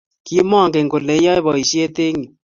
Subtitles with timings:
[0.25, 2.35] kimangen kole iyae boishet eng yuu